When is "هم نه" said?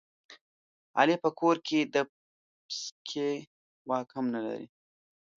4.15-4.39